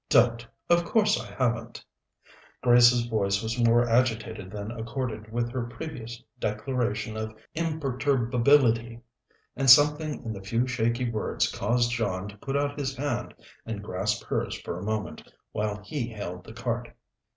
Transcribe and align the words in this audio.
"Don't! 0.09 0.47
Of 0.67 0.83
course 0.83 1.19
I 1.21 1.27
haven't." 1.31 1.85
Grace's 2.63 3.05
voice 3.05 3.43
was 3.43 3.63
more 3.63 3.87
agitated 3.87 4.49
than 4.49 4.71
accorded 4.71 5.31
with 5.31 5.51
her 5.51 5.65
previous 5.67 6.23
declaration 6.39 7.15
of 7.15 7.35
imperturbability, 7.53 8.99
and 9.55 9.69
something 9.69 10.23
in 10.25 10.33
the 10.33 10.41
few 10.41 10.65
shaky 10.65 11.07
words 11.07 11.51
caused 11.51 11.91
John 11.91 12.27
to 12.29 12.37
put 12.37 12.57
out 12.57 12.79
his 12.79 12.95
hand 12.97 13.35
and 13.63 13.83
grasp 13.83 14.23
hers 14.23 14.55
for 14.61 14.79
a 14.79 14.83
moment, 14.83 15.31
while 15.51 15.77
he 15.83 16.07
hailed 16.07 16.45
the 16.45 16.53
cart. 16.53 16.95